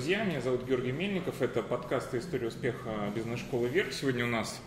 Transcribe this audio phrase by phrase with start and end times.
[0.00, 0.24] друзья.
[0.24, 1.42] Меня зовут Георгий Мельников.
[1.42, 3.92] Это подкаст «История успеха бизнес-школы Вверх».
[3.92, 4.58] Сегодня у нас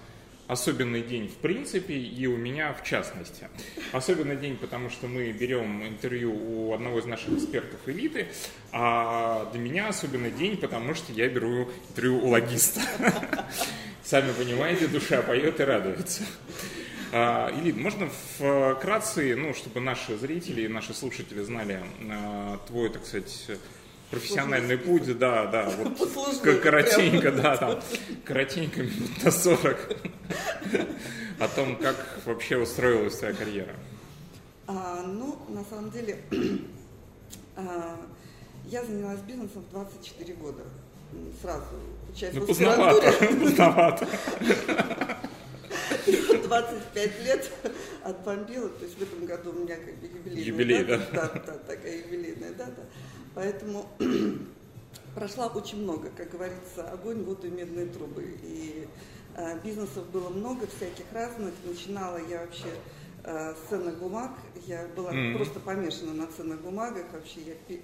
[0.48, 3.48] особенный день в принципе и у меня в частности.
[3.94, 8.28] Особенный день, потому что мы берем интервью у одного из наших экспертов элиты,
[8.72, 12.82] а для меня особенный день, потому что я беру интервью у логиста.
[14.04, 16.22] Сами понимаете, душа поет и радуется.
[17.12, 18.08] А, Илит, можно
[18.38, 21.80] вкратце, ну, чтобы наши зрители и наши слушатели знали
[22.12, 23.50] а, твой, так сказать,
[24.14, 27.80] профессиональный путь, да, да, вот Послужной, коротенько, да, там,
[28.24, 29.98] коротенько минут на 40
[31.40, 31.96] о том, как
[32.26, 33.76] вообще устроилась твоя карьера.
[34.68, 36.20] А, ну, на самом деле,
[37.56, 37.98] а,
[38.66, 40.64] я занялась бизнесом в 24 года.
[41.42, 41.64] Сразу,
[42.34, 44.08] Ну, в поздновато, поздновато.
[46.62, 47.52] 25 лет
[48.04, 51.10] отбомбила, то есть в этом году у меня как бы юбилейная Юбилей, дата.
[51.14, 52.86] Да, да, такая юбилейная дата.
[53.34, 53.88] Поэтому
[55.16, 58.24] прошла очень много, как говорится, огонь, воду и медные трубы.
[58.44, 58.88] И
[59.36, 61.54] э, бизнесов было много, всяких разных.
[61.66, 62.70] Начинала я вообще
[63.24, 64.32] э, с ценных бумаг.
[64.68, 65.38] Я была Мгм.
[65.38, 67.06] просто помешана на ценных бумагах.
[67.12, 67.78] Вообще я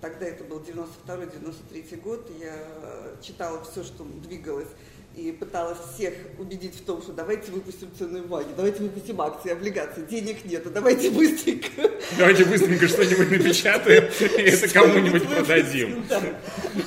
[0.00, 4.68] Тогда это был 92-93 год, я э, читала все, что двигалось,
[5.16, 10.02] и пыталась всех убедить в том, что давайте выпустим ценные бумаги, давайте выпустим акции, облигации,
[10.02, 11.90] денег нету, давайте быстренько.
[12.16, 16.04] Давайте быстренько что-нибудь напечатаем и это кому-нибудь продадим.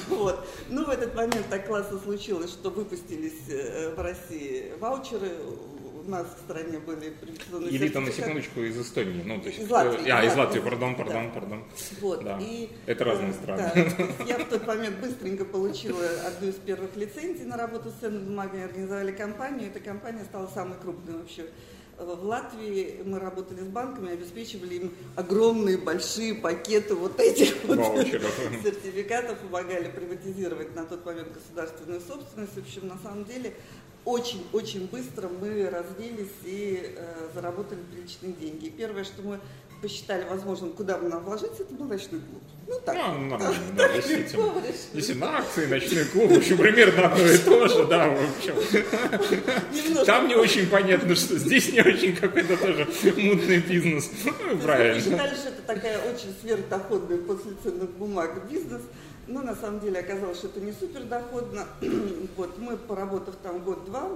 [0.07, 0.47] Вот.
[0.69, 5.29] Ну, в этот момент так классно случилось, что выпустились э, в России ваучеры,
[6.05, 9.21] у нас в стране были приватизационные Элита, на секундочку, из Эстонии.
[9.23, 10.59] Ну, то есть, Из Латвии, А, из Латвии, Латвии.
[10.61, 11.03] пардон, Да.
[11.03, 11.63] пардон, пардон.
[12.01, 12.23] Вот.
[12.23, 12.39] Да.
[12.41, 13.71] И, Это разные э, страны.
[14.17, 18.25] да, я в тот момент быстренько получила одну из первых лицензий на работу с ценными
[18.25, 19.69] бумагами, организовали компанию.
[19.69, 21.45] Эта компания стала самой крупной вообще
[22.05, 23.01] в Латвии.
[23.05, 30.75] Мы работали с банками, обеспечивали им огромные большие пакеты вот этих вот сертификатов, помогали приватизировать
[30.75, 32.53] на тот момент государственную собственность.
[32.53, 33.53] В общем, на самом деле
[34.05, 38.65] очень-очень быстро мы развились и э, заработали приличные деньги.
[38.65, 39.39] И первое, что мы
[39.81, 42.43] посчитали возможным, куда бы нам вложиться, это был ночной клуб.
[42.67, 42.95] Ну так.
[42.95, 44.53] Ну, нормально, да, действительно.
[44.93, 50.05] Действительно, акции, ночной клуб, в общем, примерно одно и то же, да, в общем.
[50.05, 52.87] Там не очень понятно, что здесь не очень какой-то тоже
[53.17, 54.09] мутный бизнес.
[54.23, 55.01] Ну, правильно.
[55.01, 58.81] что это такая очень сверхдоходная после ценных бумаг бизнес.
[59.27, 61.67] Но на самом деле оказалось, что это не супердоходно.
[62.35, 64.09] Вот, мы, поработав там год-два,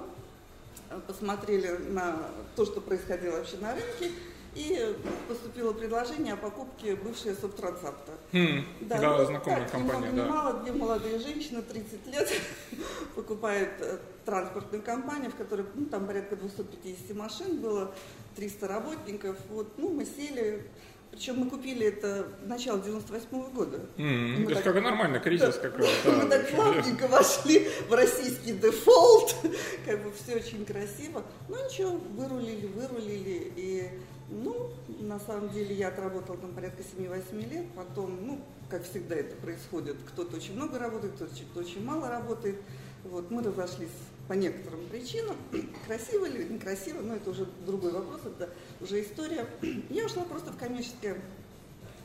[0.89, 2.17] э, посмотрели на
[2.55, 4.11] то, что происходило вообще на рынке,
[4.55, 4.95] и
[5.27, 8.13] поступило предложение о покупке бывшей Субтрансапта.
[8.31, 10.27] Хм, Да, ну, знакомая так, компания, ни да.
[10.27, 12.29] мало, две молодые женщины, 30 лет,
[13.15, 17.93] покупают э, транспортную компанию, в которой ну, там порядка 250 машин было,
[18.35, 19.37] 300 работников.
[19.49, 20.63] Вот, ну, мы сели,
[21.11, 23.79] причем мы купили это в начало 98 года.
[23.97, 25.87] М, Мы Это так- как нормально, кризис какой-то.
[26.11, 29.35] мы так плавненько вошли в российский дефолт,
[29.85, 31.23] как бы все очень красиво.
[31.49, 33.51] Ну ничего, вырулили, вырулили.
[33.55, 33.89] И,
[34.29, 39.35] ну, на самом деле я отработала там порядка 7-8 лет, потом, ну, как всегда это
[39.37, 42.57] происходит, кто-то очень много работает, кто-то очень мало работает.
[43.05, 43.89] Вот, мы разошлись
[44.27, 45.35] по некоторым причинам.
[45.85, 48.49] Красиво или некрасиво, но это уже другой вопрос, это
[48.81, 49.45] уже история.
[49.89, 51.21] Я ушла просто в коммерческую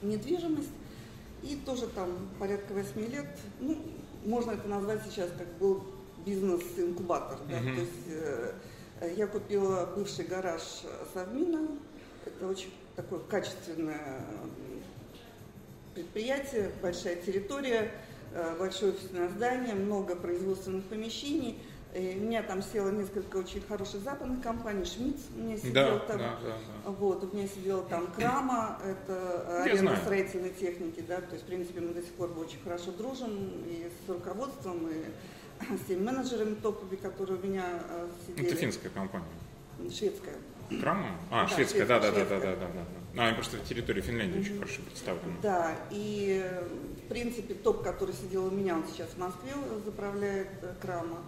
[0.02, 0.70] недвижимость.
[1.42, 3.26] И тоже там порядка 8 лет,
[3.60, 3.76] ну,
[4.24, 5.82] можно это назвать сейчас как был
[6.24, 7.38] бизнес-инкубатор.
[7.50, 7.58] Да?
[7.58, 7.74] Мгм.
[7.74, 7.92] То есть
[9.00, 10.62] э, я купила бывший гараж
[11.12, 11.66] Совмина.
[12.24, 14.24] Это очень такое качественное
[15.94, 17.90] предприятие, большая территория,
[18.32, 21.58] э, большое офисное здание, много производственных помещений.
[21.94, 24.84] И у меня там село несколько очень хороших западных компаний.
[24.84, 26.18] Шмидт у меня сидел Да, там.
[26.18, 26.90] да, да, да.
[26.90, 31.46] Вот, у меня сидела там Крама, это Я аренда строительной техники, да, то есть, в
[31.46, 33.30] принципе, мы до сих пор очень хорошо дружим
[33.66, 35.04] и с руководством, и
[35.76, 38.46] с теми менеджерами топовыми, которые у меня э, сидели.
[38.46, 39.26] Это финская компания.
[39.90, 40.36] Шведская.
[40.80, 41.08] Крама?
[41.30, 43.22] А, Да, шведская, да, да, да, да, да, да, да.
[43.22, 45.36] А, они просто в территории Финляндии очень хорошо представлены.
[45.42, 46.64] Да, и, э,
[47.04, 49.52] в принципе, топ, который сидел у меня, он сейчас в Москве
[49.84, 51.18] заправляет э, Крама.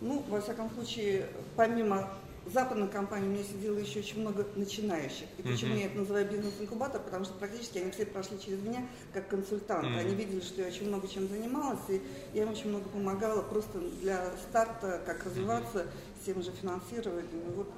[0.00, 1.26] Ну, во всяком случае,
[1.56, 2.08] помимо
[2.46, 5.26] западной компании, у меня сидело еще очень много начинающих.
[5.36, 5.80] И почему Мгм.
[5.80, 7.00] я это называю бизнес-инкубатор?
[7.02, 9.88] Потому что практически они все прошли через меня как консультанты.
[9.90, 9.98] Мгм.
[9.98, 12.00] Они видели, что я очень много чем занималась, и
[12.32, 15.86] я им очень много помогала просто для старта, как развиваться,
[16.20, 17.50] с тем же финансированием.
[17.50, 17.68] И Вот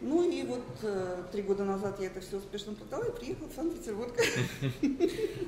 [0.00, 3.54] Ну и вот э, три года назад я это все успешно продала и приехала в
[3.54, 4.12] Санкт-Петербург.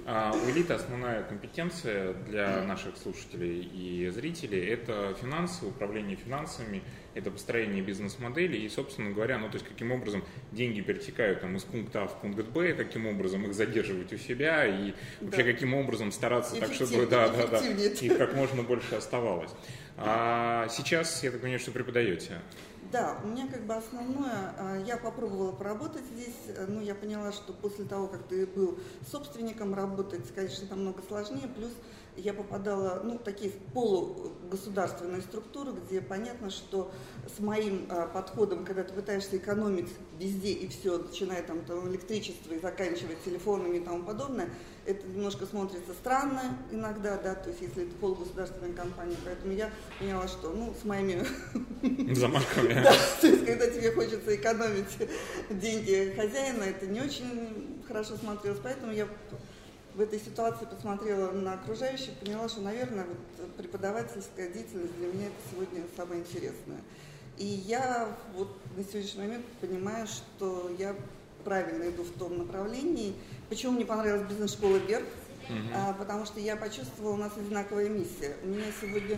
[0.08, 6.82] А, у элиты основная компетенция для наших слушателей и зрителей– это финансы, управление финансами,
[7.14, 10.22] это построение бизнес-модели и, собственно говоря, ну то есть каким образом
[10.52, 14.64] деньги перетекают там, из пункта А в пункт Б, каким образом их задерживать у себя
[14.64, 19.50] и вообще каким образом стараться так, чтобы да, да, да, их как можно больше оставалось.
[19.96, 22.42] А сейчас, я так понимаю, что преподаете.
[22.92, 27.32] Да, у меня как бы основное, а, я попробовала поработать здесь, э, но я поняла,
[27.32, 28.78] что после того, как ты был
[29.10, 31.72] собственником, работать, конечно, намного сложнее, плюс
[32.16, 36.92] я попадала, ну, в такие полугосударственные структуры, где понятно, что
[37.34, 39.88] с моим а, подходом, когда ты пытаешься экономить
[40.18, 44.48] везде и все, начиная там, там электричество и заканчивая телефонами и тому подобное,
[44.86, 50.28] это немножко смотрится странно иногда, да, то есть если это полугосударственная компания, поэтому я поняла,
[50.28, 51.24] что, ну, с моими
[52.14, 52.74] Замашками.
[52.82, 54.96] да, то есть, когда тебе хочется экономить
[55.50, 58.60] деньги хозяина, это не очень хорошо смотрелось.
[58.62, 59.08] Поэтому я
[59.94, 63.06] в этой ситуации посмотрела на окружающих, поняла, что, наверное,
[63.38, 66.80] вот преподавательская деятельность для меня это сегодня самое интересное.
[67.38, 70.94] И я вот на сегодняшний момент понимаю, что я
[71.46, 73.14] правильно иду в том направлении.
[73.48, 75.06] Почему мне понравилась бизнес-школа Берг?
[75.72, 78.36] А, потому что я почувствовала, у нас одинаковая миссия.
[78.42, 79.16] У меня сегодня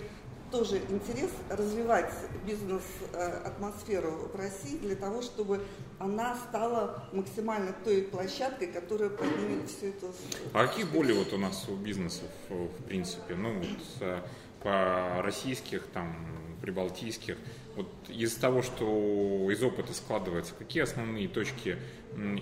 [0.51, 2.13] тоже интерес развивать
[2.47, 5.63] бизнес-атмосферу в России для того, чтобы
[5.99, 10.13] она стала максимально той площадкой, которая поднимет всю эту...
[10.53, 13.67] А какие боли вот у нас у бизнесов, э, в принципе, ну, вот,
[14.01, 14.21] э,
[14.63, 16.15] по российских, там,
[16.61, 17.37] прибалтийских,
[17.77, 21.79] вот из того, что из опыта складывается, какие основные точки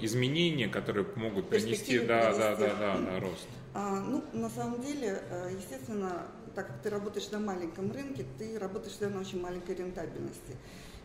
[0.00, 2.76] изменения, которые могут принести, да, да, принести.
[2.78, 3.46] да, да, да, рост?
[3.74, 8.58] А, ну, на самом деле, э, естественно, так как ты работаешь на маленьком рынке, ты
[8.58, 10.56] работаешь всегда на очень маленькой рентабельности.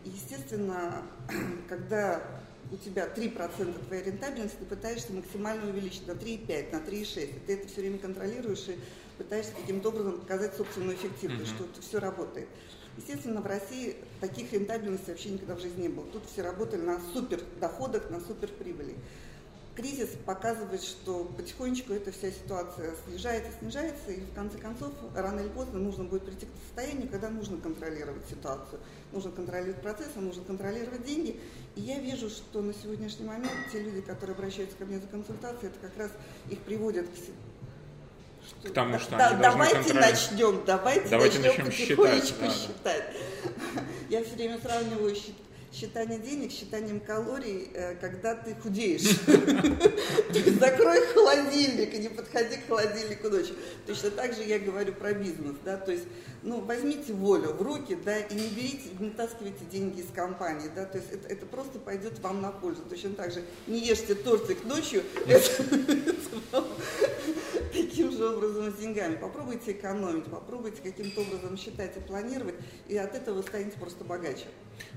[0.04, 1.02] И, естественно,
[1.68, 2.22] когда
[2.70, 7.40] у тебя 3% твоей рентабельности, ты пытаешься максимально увеличить на 3,5, на 3,6.
[7.46, 8.78] Ты это все время контролируешь и
[9.18, 12.48] пытаешься каким-то образом показать собственную эффективность, что это все работает.
[12.96, 16.06] Естественно, в России таких рентабельностей вообще никогда в жизни не было.
[16.06, 18.94] Тут все работали на супер доходах, на супер прибыли.
[19.74, 25.48] Кризис показывает, что потихонечку эта вся ситуация снижается, снижается, и в конце концов, рано или
[25.48, 28.80] поздно нужно будет прийти к состоянию, когда нужно контролировать ситуацию,
[29.12, 31.40] нужно контролировать процессы, нужно контролировать деньги.
[31.74, 35.70] И я вижу, что на сегодняшний момент те люди, которые обращаются ко мне за консультацией,
[35.70, 36.10] это как раз
[36.50, 37.16] их приводит к
[38.60, 40.30] что- К тому, что Да, они должны давайте контролировать.
[40.30, 42.54] начнем, давайте, Давайте начнем начнем потихонечку считать, да, да.
[42.54, 43.04] считать.
[44.08, 45.34] Я все время сравниваю счет-
[45.72, 49.00] считание денег считанием калорий, э, когда ты худеешь.
[50.60, 53.54] Закрой холодильник и не подходи к холодильнику ночью.
[53.86, 56.04] Точно так же я говорю про бизнес, да, то есть,
[56.42, 60.84] ну, возьмите волю в руки, да, и не берите, не таскивайте деньги из компании, да,
[60.84, 62.82] то есть это, это просто пойдет вам на пользу.
[62.90, 65.64] Точно так же не ешьте тортик ночью, это,
[67.72, 69.16] таким же образом с деньгами.
[69.16, 72.54] Попробуйте экономить, попробуйте каким-то образом считать и планировать,
[72.88, 74.46] и от этого вы станете просто богаче.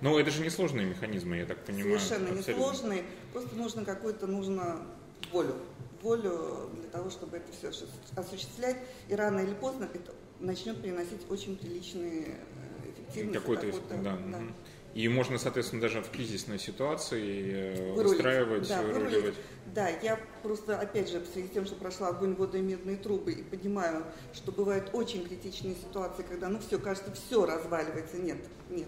[0.02, 2.00] Но это же несложные механизмы, я так понимаю.
[2.00, 2.52] Совершенно абсолютно.
[2.52, 4.86] несложные, просто нужно какую-то нужно
[5.32, 5.56] волю,
[6.02, 7.72] волю для того, чтобы это все
[8.16, 8.78] осуществлять,
[9.08, 13.40] и рано или поздно это начнет приносить очень приличные э, эффективность.
[13.40, 14.54] Какой-то, доход, да, мгм.
[14.96, 18.14] И можно, соответственно, даже в кризисной ситуации э, Вырулить.
[18.14, 19.14] выстраивать, Да, выруливать.
[19.14, 19.36] вырулить.
[19.76, 22.96] Да, я просто, опять же, в связи с тем, что прошла огонь, воду и медные
[22.96, 28.16] трубы, и понимаю, что бывают очень критичные ситуации, когда, ну, все, кажется, все разваливается.
[28.16, 28.38] Нет,
[28.70, 28.88] нет.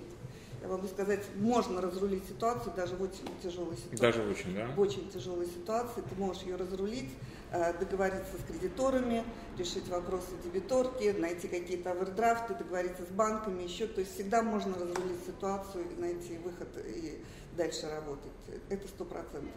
[0.62, 3.98] Я могу сказать, можно разрулить ситуацию даже в очень тяжелой ситуации.
[3.98, 4.68] Даже очень, да?
[4.76, 7.12] В очень тяжелой ситуации ты можешь ее разрулить,
[7.52, 9.24] э, договориться с кредиторами,
[9.58, 13.88] решить вопросы дебиторки, найти какие-то овердрафты, договориться с банками, еще.
[13.88, 17.22] То есть всегда можно разрулить ситуацию найти выход и
[17.56, 18.32] дальше работать.
[18.70, 19.54] Это сто процентов.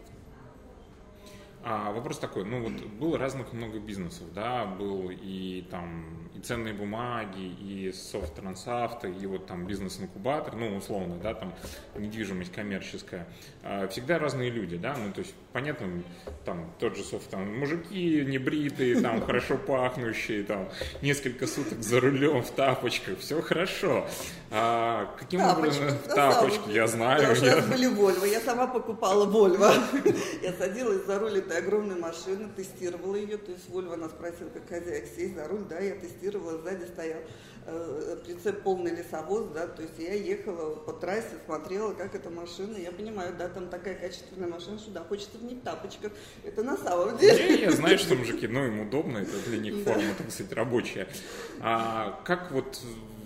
[1.63, 6.73] А вопрос такой, ну вот было разных много бизнесов, да, был и там и ценные
[6.73, 11.53] бумаги, и софт трансавто, и вот там бизнес-инкубатор, ну условно, да, там
[11.95, 13.27] недвижимость коммерческая.
[13.63, 15.87] А, Всегда разные люди, да, ну то есть понятно,
[16.45, 20.69] там тот же софт, там мужики небритые, там хорошо пахнущие, там
[21.01, 24.07] несколько суток за рулем в тапочках, все хорошо.
[24.53, 28.25] А каким образом Тапочках, на тапочки, я знаю, Потому я- были Вольво.
[28.25, 29.71] Я сама покупала Вольво.
[30.41, 33.37] Я садилась за руль этой огромной машины, тестировала ее.
[33.37, 35.61] То есть Вольво нас просил как хозяек сесть за руль.
[35.69, 37.19] Да, я тестировала, сзади стоял
[37.65, 42.77] э, прицеп полный лесовоз, да, то есть я ехала по трассе, смотрела, как эта машина,
[42.77, 46.11] я понимаю, да, там такая качественная машина, что да, хочется в них в тапочках,
[46.43, 47.55] это на самом деле.
[47.55, 51.07] Я, я знаю, что мужики, ну, им удобно, это для них форма, так сказать, рабочая.
[51.59, 52.79] А как вот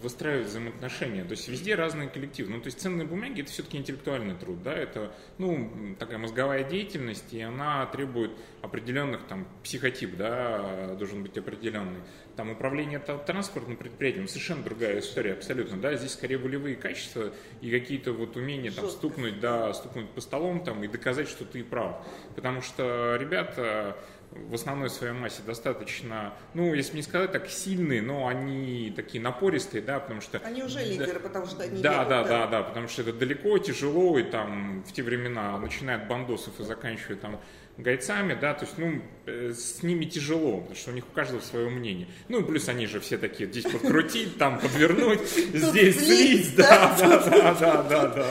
[0.05, 1.24] выстраивать взаимоотношения.
[1.24, 2.51] То есть везде разные коллективы.
[2.51, 7.33] Ну, то есть ценные бумаги это все-таки интеллектуальный труд, да, это, ну, такая мозговая деятельность,
[7.33, 8.31] и она требует
[8.62, 12.01] определенных там психотип, да, должен быть определенный.
[12.35, 18.11] Там управление транспортным предприятием совершенно другая история, абсолютно, да, здесь скорее волевые качества и какие-то
[18.11, 22.05] вот умения там стукнуть, да, стукнуть по столом там и доказать, что ты прав.
[22.35, 23.95] Потому что ребята
[24.31, 29.81] в основной своей массе достаточно, ну, если не сказать так, сильные, но они такие напористые,
[29.81, 30.39] да, потому что...
[30.39, 31.81] Они уже лидеры, да, потому что они...
[31.81, 35.03] Да, делают, да, да, да, да, потому что это далеко, тяжело, и там в те
[35.03, 37.39] времена, начиная от бандосов и заканчивая там
[37.77, 41.41] гайцами, да, то есть, ну, э, с ними тяжело, потому что у них у каждого
[41.41, 42.08] свое мнение.
[42.29, 45.22] Ну, и плюс они же все такие, здесь подкрутить, там подвернуть,
[45.53, 48.27] здесь слить, да, да, да, да, да, да.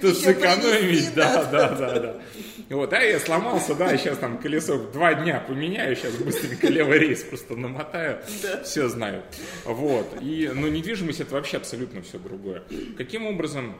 [0.00, 2.22] Тут сэкономить, да, да, да, да.
[2.70, 7.22] Вот, а я сломался, да, сейчас там колесо два дня поменяю, сейчас быстренько левый рейс
[7.22, 8.20] просто намотаю,
[8.64, 9.22] все знаю.
[9.64, 12.62] Вот, и, ну, недвижимость это вообще абсолютно все другое.
[12.96, 13.76] Каким образом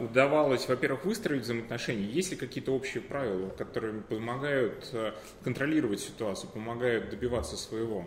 [0.00, 2.06] удавалось, во-первых, выстроить взаимоотношения?
[2.06, 5.12] Есть ли какие-то общие правила, которые помогают э,
[5.42, 8.04] контролировать ситуацию, помогают добиваться своего?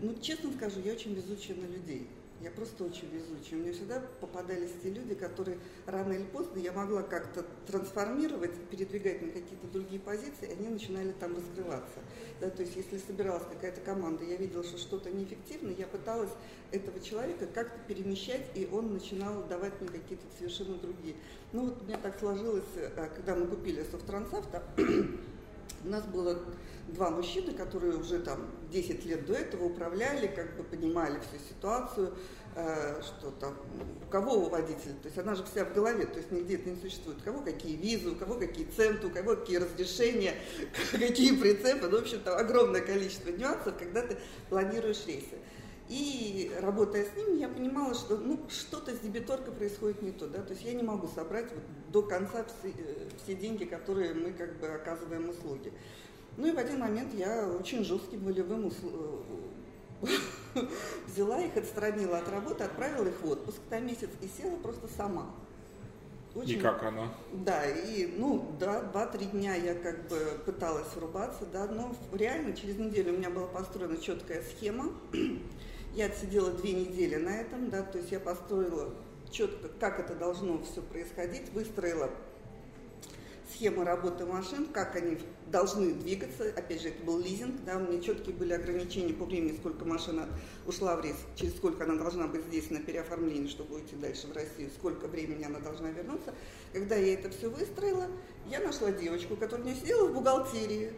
[0.00, 2.06] Ну, честно скажу, я очень везучая на людей.
[2.40, 3.58] Я просто очень везучая.
[3.60, 9.28] Мне всегда попадались те люди, которые рано или поздно я могла как-то трансформировать, передвигать на
[9.28, 12.00] какие-то другие позиции, и они начинали там раскрываться.
[12.40, 16.32] Да, то есть если собиралась какая-то команда, я видела, что что-то неэффективно, я пыталась
[16.72, 21.16] этого человека как-то перемещать, и он начинал давать мне какие-то совершенно другие.
[21.52, 24.62] Ну вот у меня так сложилось, э, когда мы купили Софтрансавто,
[25.86, 26.38] у нас было
[26.88, 32.14] два мужчины, которые уже там 10 лет до этого управляли, как бы понимали всю ситуацию,
[32.54, 33.56] э, что там,
[34.06, 36.70] у кого у водителя, то есть она же вся в голове, то есть нигде это
[36.70, 40.34] не существует, у кого какие визы, у кого какие центы, у кого какие разрешения,
[40.92, 44.16] какие прицепы, ну, в общем, там огромное количество нюансов, когда ты
[44.48, 45.36] планируешь рейсы.
[45.88, 50.26] И работая с ними, я понимала, что ну, что-то с дебиторкой происходит не то.
[50.26, 50.42] Да?
[50.42, 51.62] То есть я не могу собрать вот
[51.92, 55.72] до конца все, э, все деньги, которые мы как бы оказываем услуги.
[56.36, 58.72] Ну и в один момент я очень жестким волевым
[61.06, 65.30] взяла их, отстранила от работы, отправила их в отпуск на месяц и села просто сама.
[66.34, 67.08] Очень, и как она?
[67.32, 72.76] Да, и ну, да, два-три дня я как бы пыталась врубаться, да, но реально через
[72.76, 74.90] неделю у меня была построена четкая схема.
[75.96, 78.92] Я отсидела две недели на этом, да, то есть я построила
[79.30, 82.10] четко, как это должно все происходить, выстроила
[83.50, 86.52] схема работы машин, как они должны двигаться.
[86.54, 90.28] Опять же, это был лизинг, да, у меня четкие были ограничения по времени, сколько машина
[90.66, 94.36] ушла в рейс, через сколько она должна быть здесь на переоформлении, чтобы уйти дальше в
[94.36, 96.34] Россию, сколько времени она должна вернуться.
[96.74, 98.06] Когда я это все выстроила,
[98.50, 100.92] я нашла девочку, которая у сидела в бухгалтерии,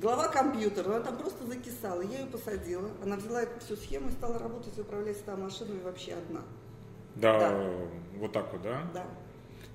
[0.00, 2.02] глава компьютера, она там просто закисала.
[2.02, 5.80] Я ее посадила, она взяла эту всю схему и стала работать и управлять 100 машинами
[5.82, 6.42] вообще одна.
[7.14, 7.64] Да, да,
[8.18, 8.82] вот так вот, да?
[8.92, 9.06] Да.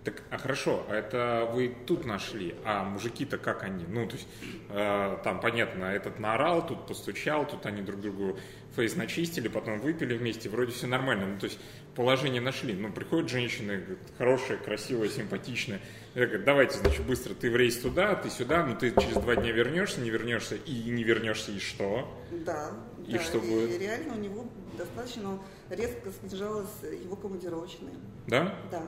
[0.04, 3.86] Так, а хорошо, а это вы тут нашли, а мужики-то как они?
[3.88, 4.28] Ну, то есть,
[4.70, 8.40] э, там, понятно, этот наорал, тут постучал, тут они друг другу
[8.76, 11.28] фейс начистили, потом выпили вместе, вроде все нормально.
[11.28, 11.60] Ну, то есть,
[11.94, 12.74] положение нашли.
[12.74, 15.82] Ну, приходят женщины, говорят, хорошая, красивая, симпатичная.
[16.16, 19.36] Я говорю, давайте, значит, быстро, ты в рейс туда, ты сюда, но ты через два
[19.36, 22.12] дня вернешься, не вернешься, и не вернешься, и что?
[22.32, 22.72] Да,
[23.08, 23.80] и да, что и будет?
[23.80, 24.50] реально у него
[24.82, 27.94] достаточно резко снижалась его командировочная.
[28.28, 28.56] Да?
[28.70, 28.84] Да.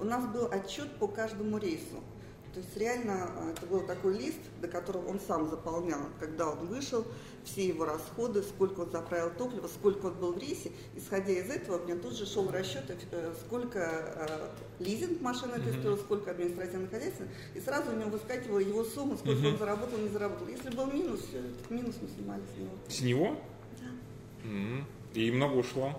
[0.00, 2.02] У нас был отчет по каждому рейсу.
[2.54, 6.66] То есть реально а, это был такой лист, до которого он сам заполнял, когда он
[6.66, 7.04] вышел,
[7.44, 10.72] все его расходы, сколько он заправил топлива, сколько он был в рейсе.
[10.96, 15.98] Исходя из этого, меня тут же шел расчет, э, сколько э, лизинг машины это стоил,
[15.98, 17.22] сколько административных хозяйств,
[17.54, 20.48] и сразу у него выскакивала его сумма, сколько он заработал, не заработал.
[20.48, 22.70] Если был минус, все, этот минус мы снимали с него.
[22.88, 23.36] С него?
[23.80, 24.84] Да.
[25.18, 25.92] И много ушло?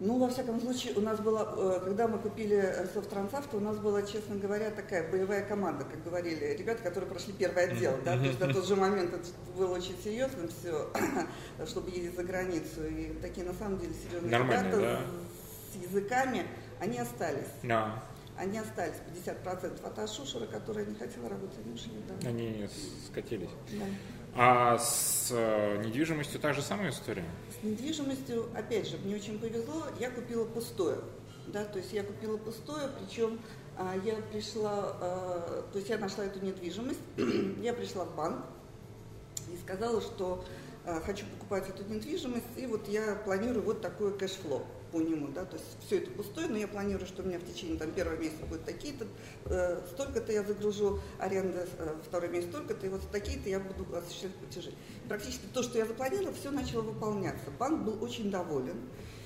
[0.00, 4.02] Ну, во всяком случае, у нас была, э, когда мы купили Софтрансавто, у нас была,
[4.02, 8.40] честно говоря, такая боевая команда, как говорили ребята, которые прошли первый отдел, да, то есть
[8.40, 10.90] на тот же момент это было очень серьезно все,
[11.66, 15.00] чтобы ездить за границу, и такие на самом деле серьезные Нормально, ребята да?
[15.72, 16.46] с языками,
[16.80, 17.52] они остались.
[17.62, 18.02] Да.
[18.36, 19.80] Они остались, 50%.
[19.84, 22.28] А та шушера, которая не хотела работать, они ушли, да.
[22.28, 22.68] Они
[23.06, 23.50] скатились.
[23.70, 23.84] Да.
[24.34, 27.24] А с э, недвижимостью та же самая история?
[27.62, 30.98] Недвижимостью, опять же, мне очень повезло, я купила пустое.
[31.48, 33.38] Да, то есть я купила пустое, причем
[33.76, 37.00] а, я пришла, а, то есть я нашла эту недвижимость,
[37.62, 38.44] я пришла в банк
[39.52, 40.44] и сказала, что
[40.86, 44.64] а, хочу покупать эту недвижимость, и вот я планирую вот такое cash flow.
[44.92, 47.44] По нему, да, то есть все это пустое, но я планирую, что у меня в
[47.44, 49.06] течение там, первого месяца будет такие-то,
[49.46, 54.34] э, столько-то я загружу аренды, э, второй месяц столько-то, и вот такие-то я буду осуществлять
[54.34, 54.72] платежи.
[55.08, 57.50] Практически то, что я запланировала, все начало выполняться.
[57.58, 58.76] Банк был очень доволен.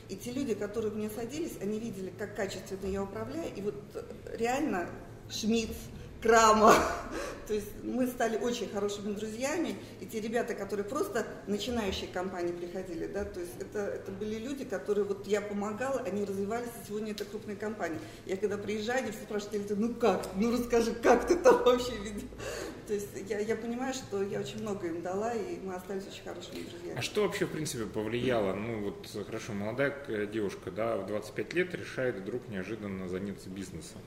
[0.09, 3.75] И те люди, которые мне садились, они видели, как качественно я управляю, и вот
[4.37, 4.89] реально
[5.31, 5.77] Шмидт,
[6.23, 6.75] крама.
[7.47, 13.07] То есть мы стали очень хорошими друзьями, и те ребята, которые просто начинающие компании приходили,
[13.07, 17.13] да, то есть это, это были люди, которые вот я помогала, они развивались, и сегодня
[17.13, 17.99] это крупные компании.
[18.27, 22.29] Я когда приезжаю, они все спрашивают, ну как, ну расскажи, как ты там вообще видел.
[22.87, 26.23] То есть я, я понимаю, что я очень много им дала, и мы остались очень
[26.23, 26.99] хорошими друзьями.
[26.99, 28.55] А что вообще, в принципе, повлияло?
[28.55, 34.01] Ну вот, хорошо, молодая девушка, да, в 25 лет решает вдруг неожиданно заняться бизнесом.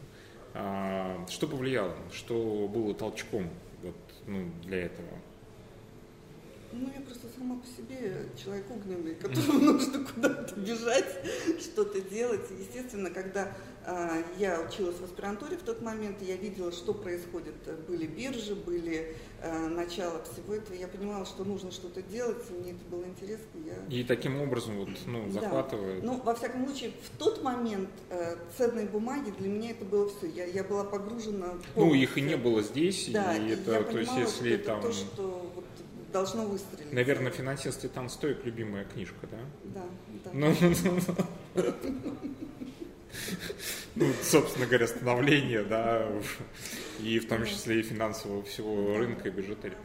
[0.59, 3.47] А, что повлияло, что было толчком
[3.83, 3.95] вот,
[4.25, 5.07] ну, для этого?
[6.71, 11.05] Ну, я просто сама по себе человек огненный, которому нужно куда-то бежать,
[11.59, 12.49] что-то делать.
[12.59, 13.55] Естественно, когда
[14.37, 17.55] я училась в аспирантуре в тот момент, я видела, что происходит.
[17.87, 20.75] Были биржи, были а, начало всего этого.
[20.75, 23.45] Я понимала, что нужно что-то делать, мне это было интересно.
[23.65, 23.95] Я...
[23.95, 26.01] И таким образом вот, ну, захватывает.
[26.01, 26.07] Да.
[26.07, 30.27] Ну, во всяком случае, в тот момент э, ценные бумаги для меня это было все.
[30.27, 31.47] Я, я была погружена.
[31.47, 31.71] Полностью.
[31.75, 33.09] Ну, их и не было здесь.
[33.09, 34.79] Да, и, и это, я то есть, если что там...
[34.79, 35.65] это то, что вот
[36.11, 36.91] должно выстрелить.
[36.91, 39.37] Наверное, финансист и там стоит любимая книжка, да?
[39.63, 39.85] Да,
[40.25, 40.31] да.
[40.33, 40.53] Ну,
[43.95, 46.07] ну, собственно говоря, становление, да,
[46.99, 49.77] и в том числе и финансового всего рынка и бюджетерии.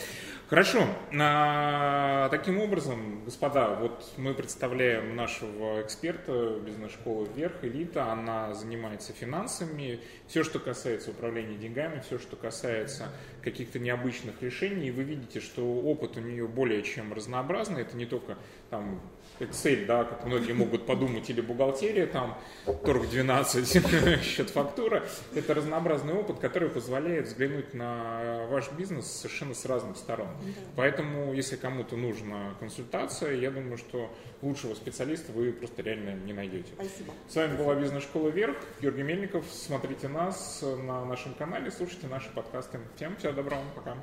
[0.53, 0.87] Хорошо.
[1.19, 8.13] А, таким образом, господа, вот мы представляем нашего эксперта бизнес-школы «Вверх», «Элита».
[8.13, 10.01] Она занимается финансами.
[10.27, 13.09] Все, что касается управления деньгами, все, что касается
[13.43, 14.89] каких-то необычных решений.
[14.89, 17.81] И вы видите, что опыт у нее более чем разнообразный.
[17.81, 18.37] Это не только
[18.69, 19.01] там
[19.41, 22.39] Excel, да, как многие могут подумать, или бухгалтерия, там,
[22.85, 25.03] торг 12, счет фактура.
[25.35, 30.29] Это разнообразный опыт, который позволяет взглянуть на ваш бизнес совершенно с разных сторон.
[30.77, 36.73] Поэтому, если кому-то нужна консультация, я думаю, что лучшего специалиста вы просто реально не найдете.
[36.75, 37.13] Спасибо.
[37.29, 38.57] С вами была бизнес-школа «Вверх».
[38.81, 39.45] Георгий Мельников.
[39.51, 42.81] Смотрите нас на нашем канале, слушайте наши подкасты.
[42.97, 43.97] Всем всего доброго, пока.